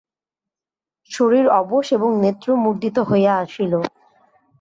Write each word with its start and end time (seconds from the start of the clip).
শরীর 1.11 1.45
অবশ 1.61 1.85
এবং 1.93 2.09
নেত্র 2.21 2.47
মুদ্রিত 2.63 2.97
হইয়া 3.09 3.33
আসিল। 3.37 3.73